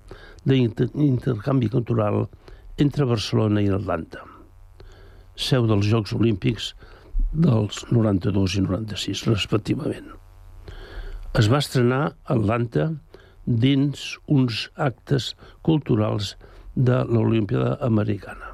d'intercanvi 0.46 1.72
cultural 1.74 2.28
entre 2.86 3.10
Barcelona 3.16 3.66
i 3.66 3.74
Atlanta, 3.74 4.22
seu 5.50 5.66
dels 5.66 5.90
Jocs 5.90 6.14
Olímpics 6.14 6.76
dels 7.34 7.82
92 7.90 8.62
i 8.62 8.66
96, 8.70 9.26
respectivament. 9.34 10.14
Es 11.34 11.50
va 11.50 11.66
estrenar 11.66 12.04
a 12.06 12.36
Atlanta 12.38 12.92
dins 13.66 14.12
uns 14.30 14.68
actes 14.78 15.34
culturals 15.66 16.36
de 16.76 17.02
l'Olimpíada 17.10 17.78
Americana. 17.82 18.54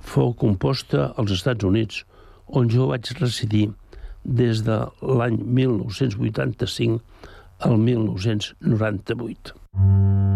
Fou 0.00 0.32
composta 0.34 1.10
als 1.20 1.34
Estats 1.36 1.66
Units, 1.66 2.04
on 2.46 2.70
jo 2.70 2.88
vaig 2.90 3.12
residir 3.20 3.68
des 4.24 4.64
de 4.66 4.80
l'any 5.02 5.38
1985 5.60 7.00
al 7.66 7.78
1998. 7.78 10.29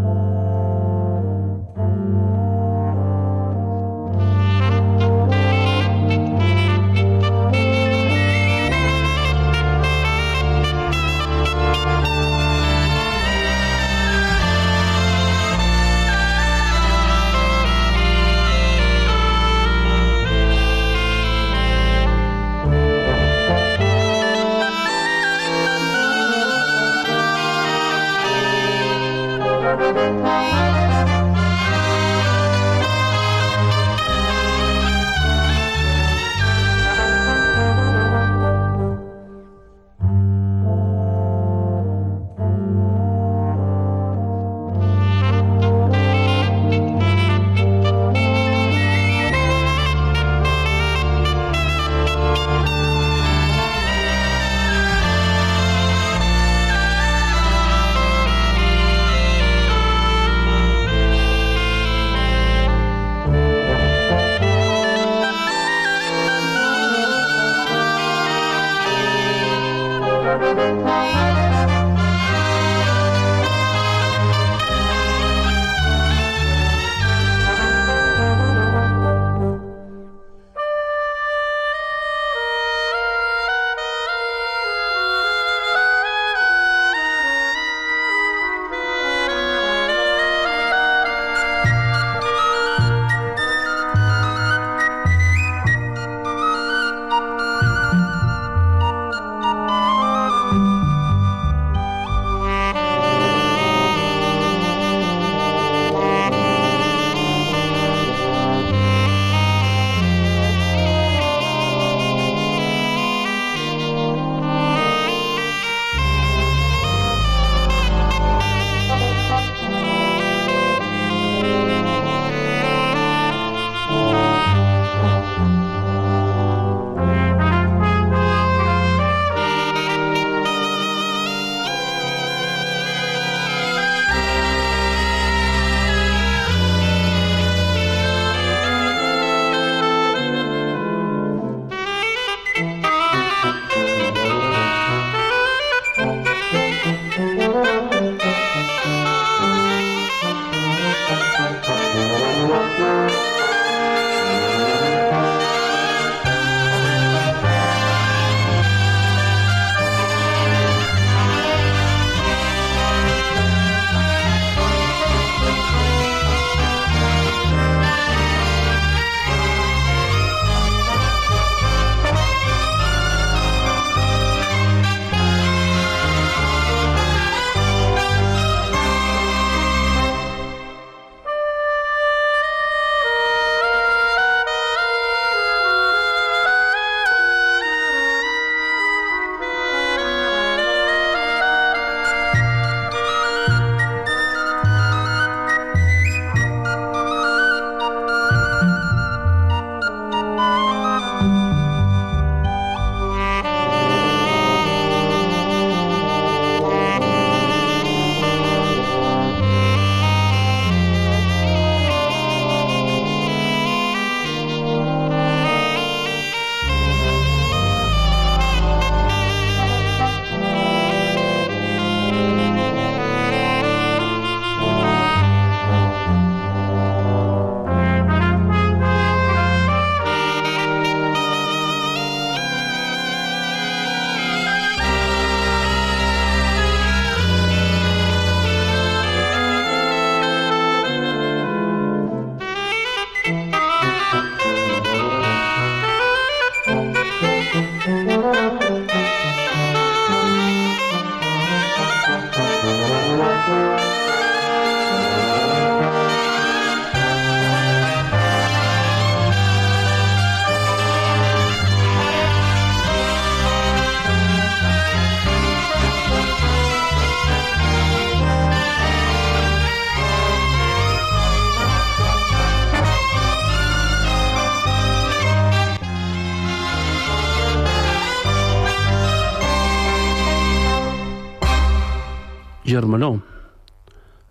Germanó, 282.94 283.24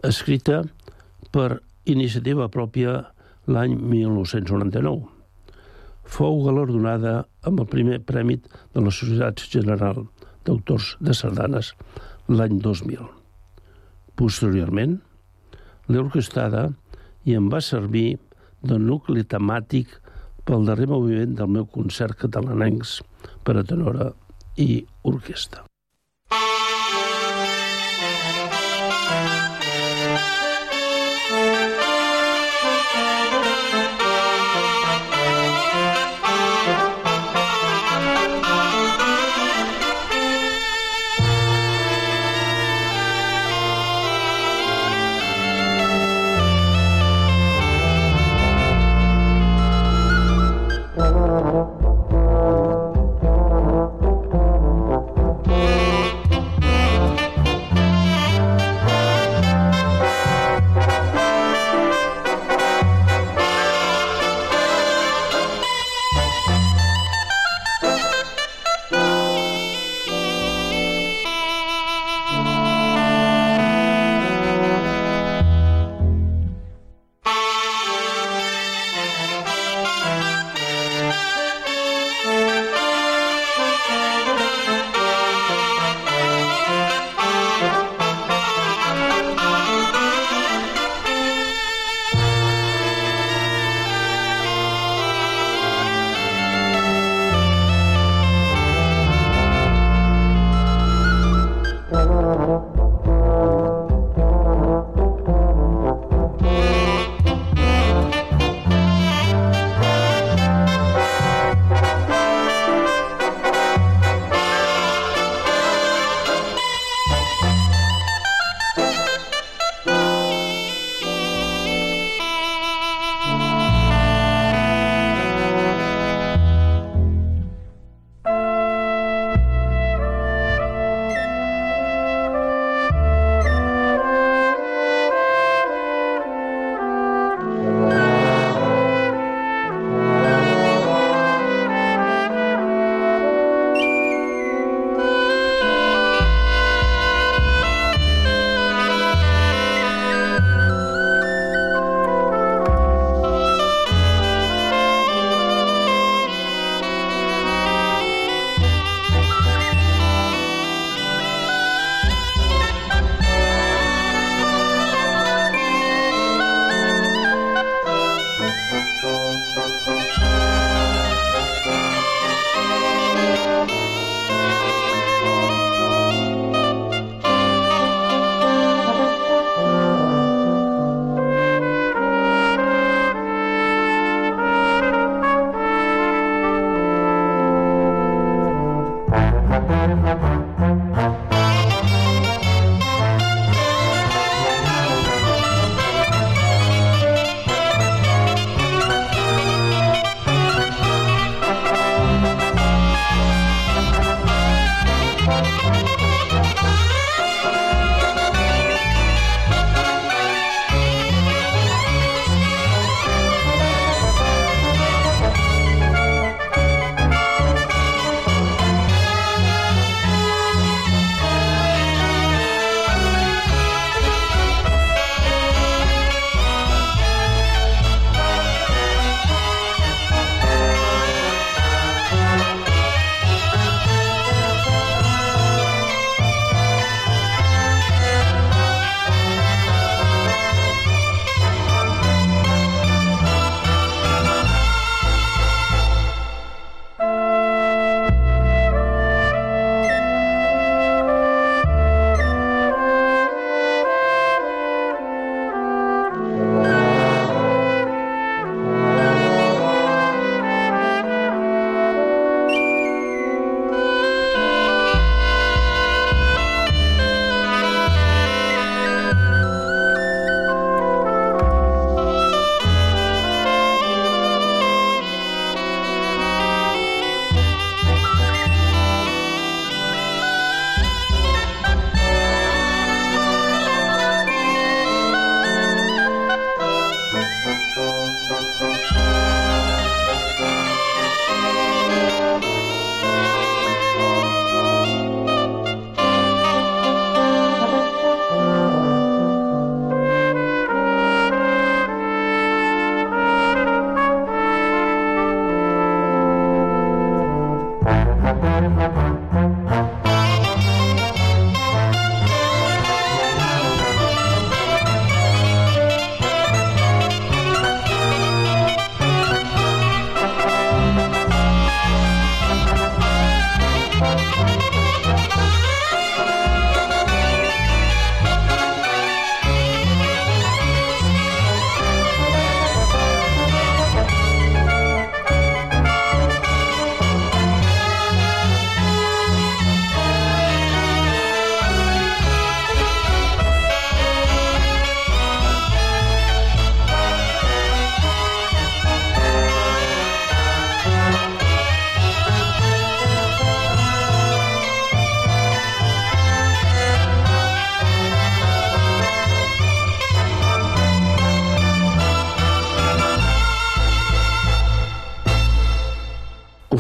escrita 0.08 0.62
per 1.36 1.58
iniciativa 1.84 2.46
pròpia 2.48 2.94
l'any 3.52 3.74
1999. 3.76 5.02
Fou 6.08 6.40
galardonada 6.46 7.26
amb 7.44 7.60
el 7.60 7.68
primer 7.74 7.98
prèmit 8.08 8.48
de 8.72 8.84
la 8.86 8.94
Societat 9.00 9.44
General 9.52 10.00
d'Autors 10.48 10.94
de 11.04 11.12
Sardanes 11.12 11.74
l'any 12.32 12.62
2000. 12.64 13.04
Posteriorment, 14.16 14.96
l'he 15.90 16.00
orquestada 16.06 16.70
i 17.28 17.36
em 17.36 17.52
va 17.52 17.60
servir 17.60 18.16
de 18.64 18.80
nucli 18.80 19.28
temàtic 19.28 20.00
pel 20.48 20.64
darrer 20.72 20.88
moviment 20.88 21.36
del 21.36 21.52
meu 21.60 21.68
concert 21.68 22.16
catalanencs 22.24 23.02
per 23.44 23.60
a 23.60 23.68
tenora 23.68 24.14
i 24.56 24.86
orquestra. 25.04 25.68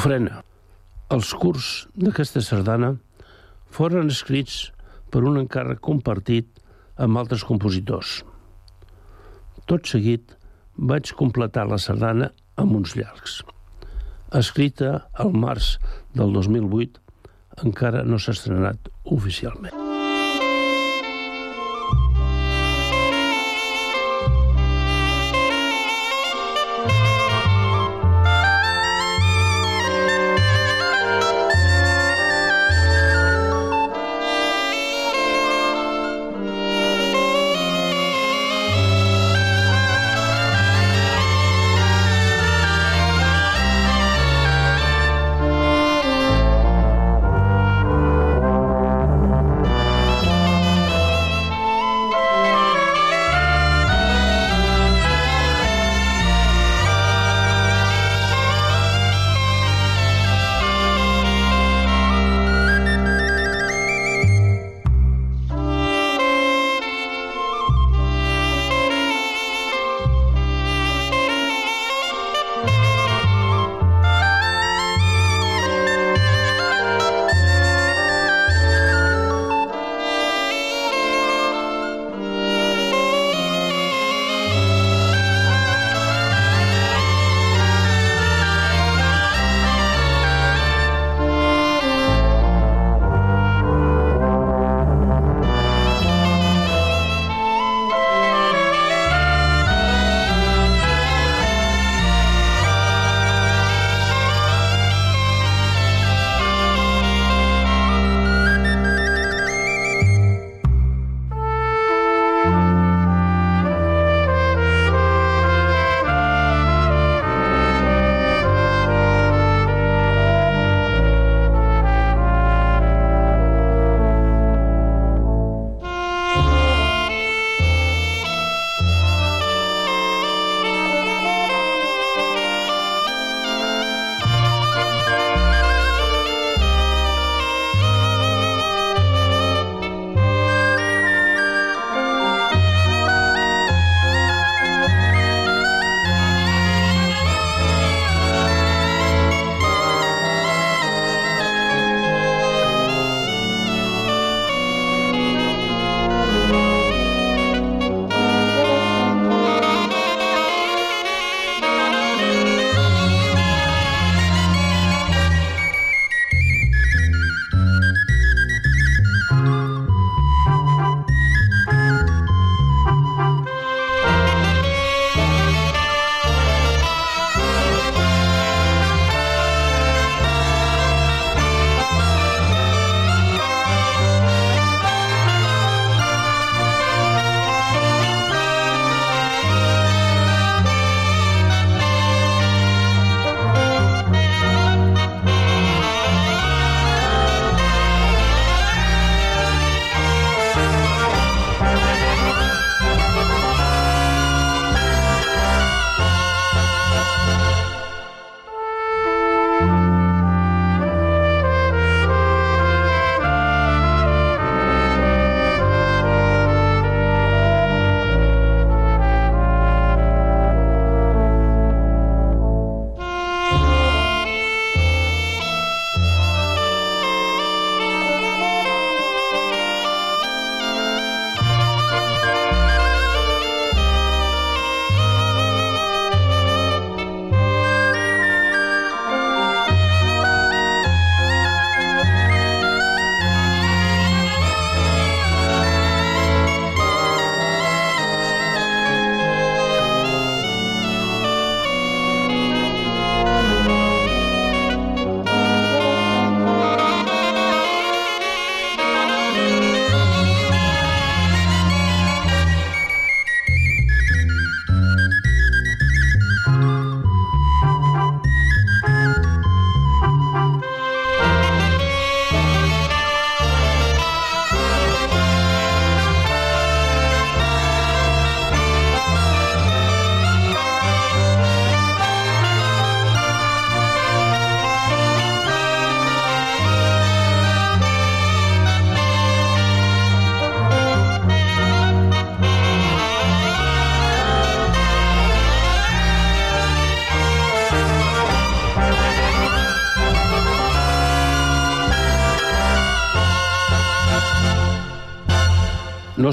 Ofrena. 0.03 0.41
Els 1.15 1.29
curs 1.39 1.67
d'aquesta 1.95 2.41
sardana 2.43 2.89
foren 3.71 4.09
escrits 4.11 4.57
per 5.13 5.21
un 5.29 5.39
encàrrec 5.39 5.79
compartit 5.87 6.59
amb 7.05 7.21
altres 7.21 7.45
compositors. 7.47 8.17
Tot 9.63 9.87
seguit 9.87 10.33
vaig 10.91 11.13
completar 11.21 11.63
la 11.71 11.79
sardana 11.79 12.27
amb 12.59 12.75
uns 12.81 12.97
llargs. 12.99 13.37
Escrita 14.41 14.91
al 15.23 15.31
març 15.45 15.77
del 16.19 16.35
2008, 16.35 16.99
encara 17.63 18.03
no 18.03 18.19
s'ha 18.19 18.35
estrenat 18.35 18.91
oficialment. 19.07 19.82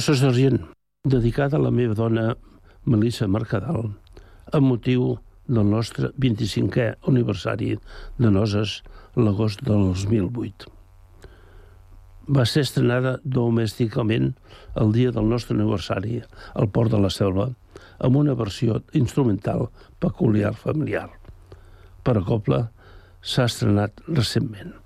Noces 0.00 0.22
d'Argent, 0.24 0.62
dedicada 1.04 1.58
a 1.58 1.60
la 1.60 1.70
meva 1.76 1.92
dona 1.92 2.22
Melissa 2.88 3.26
Mercadal, 3.28 3.90
amb 4.56 4.70
motiu 4.70 5.10
del 5.44 5.68
nostre 5.68 6.08
25è 6.24 6.86
aniversari 7.12 7.74
de 8.16 8.30
Noses 8.32 8.78
l'agost 9.20 9.60
del 9.68 9.90
2008. 9.90 10.72
Va 12.32 12.48
ser 12.48 12.64
estrenada 12.64 13.18
domèsticament 13.36 14.32
el 14.80 14.96
dia 14.96 15.12
del 15.12 15.28
nostre 15.36 15.60
aniversari 15.60 16.22
al 16.54 16.72
Port 16.72 16.96
de 16.96 17.04
la 17.04 17.12
Selva 17.12 17.50
amb 18.00 18.24
una 18.24 18.40
versió 18.40 18.80
instrumental 19.04 19.68
peculiar 20.00 20.56
familiar. 20.66 21.10
Per 22.00 22.16
a 22.16 22.24
Copla 22.24 22.70
s'ha 23.20 23.50
estrenat 23.52 24.00
recentment. 24.08 24.79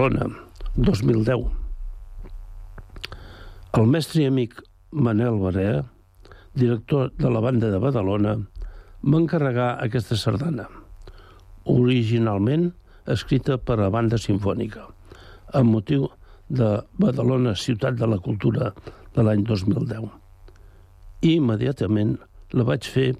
Badalona, 0.00 0.30
2010. 0.76 1.42
El 3.76 3.90
mestre 3.92 4.22
i 4.22 4.28
amic 4.30 4.54
Manel 4.96 5.36
Barea, 5.42 5.82
director 6.56 7.10
de 7.20 7.28
la 7.28 7.42
banda 7.44 7.68
de 7.68 7.80
Badalona, 7.82 8.32
va 9.04 9.20
encarregar 9.20 9.68
aquesta 9.84 10.16
sardana, 10.16 10.64
originalment 11.68 12.70
escrita 13.12 13.58
per 13.60 13.76
a 13.76 13.90
banda 13.92 14.16
sinfònica, 14.16 14.86
amb 15.52 15.76
motiu 15.76 16.08
de 16.48 16.72
Badalona, 16.96 17.52
ciutat 17.52 18.00
de 18.00 18.08
la 18.08 18.22
cultura 18.24 18.72
de 19.12 19.26
l'any 19.26 19.44
2010. 19.44 20.08
I 21.28 21.36
immediatament 21.36 22.16
la 22.56 22.64
vaig 22.72 22.88
fer 22.88 23.10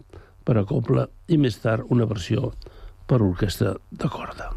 per 0.49 0.57
a 0.57 0.64
coble 0.64 1.11
i 1.28 1.37
més 1.37 1.61
tard 1.61 1.93
una 1.93 2.09
versió 2.09 2.55
per 3.05 3.20
orquestra 3.20 3.76
de 3.93 4.09
corda. 4.09 4.49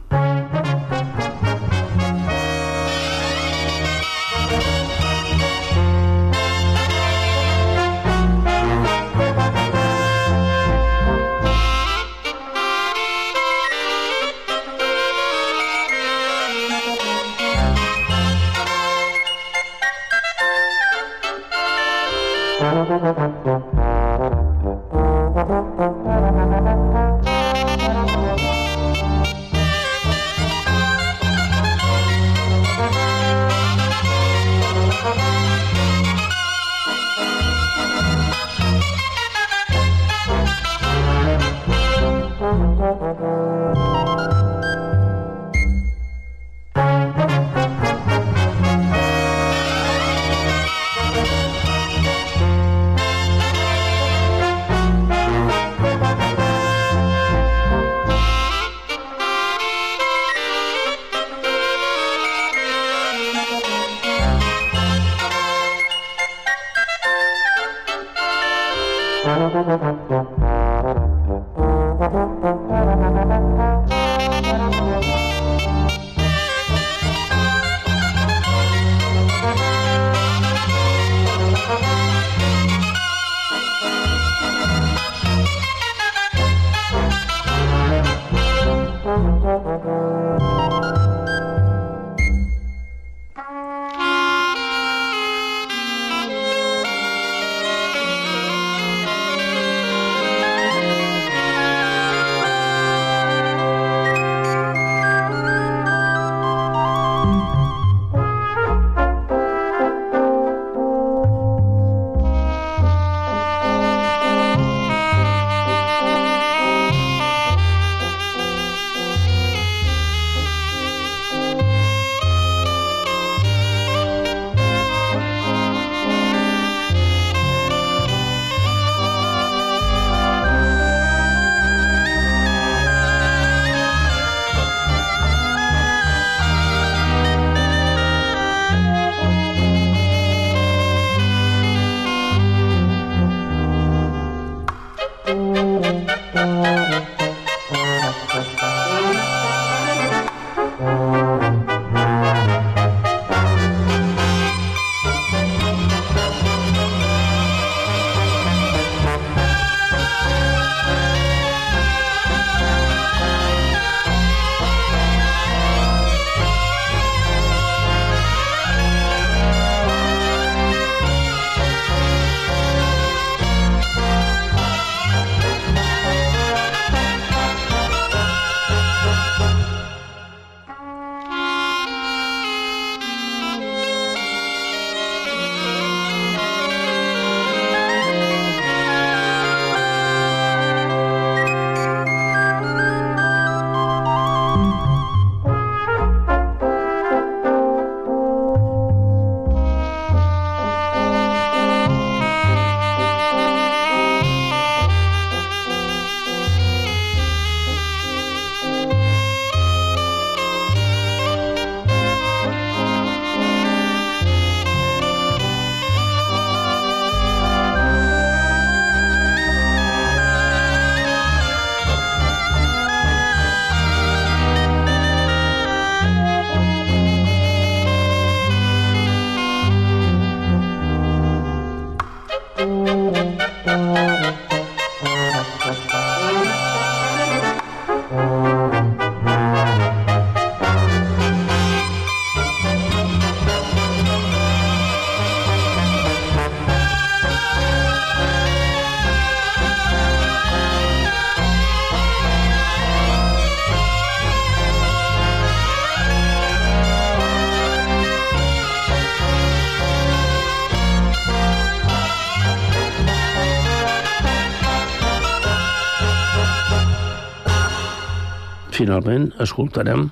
Finalment, 268.93 269.31
escoltarem 269.41 270.11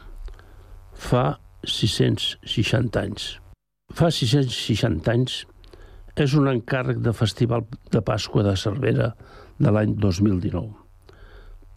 Fa 0.98 1.38
660 1.70 2.98
anys. 2.98 3.38
Fa 3.94 4.10
660 4.10 5.06
anys 5.14 5.46
és 6.18 6.34
un 6.34 6.50
encàrrec 6.50 6.98
de 7.06 7.14
Festival 7.14 7.62
de 7.94 8.02
Pasqua 8.02 8.42
de 8.42 8.58
Cervera 8.58 9.14
de 9.62 9.70
l'any 9.70 9.94
2019 10.02 10.74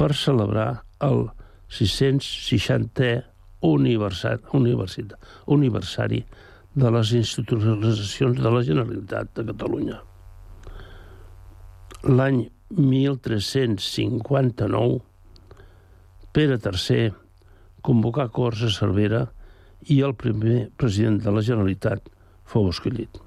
per 0.01 0.17
celebrar 0.17 0.89
el 1.05 1.29
660è 1.69 3.21
aniversari, 3.69 4.41
aniversari 5.53 6.25
de 6.73 6.89
les 6.97 7.13
institucionalitzacions 7.21 8.41
de 8.41 8.49
la 8.49 8.65
Generalitat 8.65 9.29
de 9.37 9.45
Catalunya. 9.53 10.01
L'any 12.09 12.49
1359, 12.73 15.05
Pere 16.35 16.57
III 16.59 17.13
convocà 17.87 18.25
Corts 18.35 18.65
a 18.67 18.71
Cervera 18.75 19.21
i 19.95 20.01
el 20.03 20.17
primer 20.19 20.65
president 20.83 21.21
de 21.23 21.31
la 21.31 21.45
Generalitat 21.47 22.09
fou 22.51 22.67
escollit. 22.73 23.21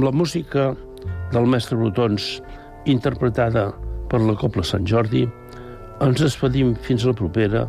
Amb 0.00 0.06
la 0.06 0.16
música 0.16 0.62
del 1.28 1.46
mestre 1.52 1.76
Brutons, 1.76 2.38
interpretada 2.88 3.66
per 4.08 4.22
la 4.24 4.32
Copla 4.32 4.62
Sant 4.64 4.86
Jordi, 4.88 5.26
ens 6.00 6.22
despedim 6.22 6.70
fins 6.86 7.04
a 7.04 7.10
la 7.10 7.18
propera 7.18 7.66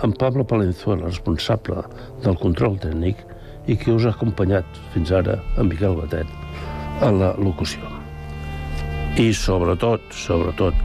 amb 0.00 0.16
Pablo 0.16 0.46
Palenzuela, 0.48 1.10
responsable 1.10 1.82
del 2.24 2.38
control 2.40 2.78
tècnic 2.80 3.20
i 3.68 3.76
que 3.76 3.92
us 3.92 4.06
ha 4.08 4.14
acompanyat 4.16 4.80
fins 4.94 5.12
ara 5.12 5.34
amb 5.58 5.68
Miquel 5.74 5.98
Batet 5.98 7.04
a 7.04 7.10
la 7.12 7.34
locució. 7.36 7.84
I 9.20 9.28
sobretot, 9.36 10.06
sobretot, 10.16 10.80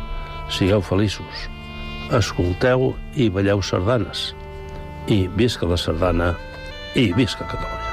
sigueu 0.51 0.83
feliços, 0.83 1.47
escolteu 2.19 2.89
i 3.15 3.29
balleu 3.31 3.63
sardanes. 3.63 4.33
I 5.07 5.21
visca 5.39 5.71
la 5.71 5.79
sardana 5.79 6.33
i 6.99 7.13
visca 7.15 7.47
Catalunya. 7.47 7.90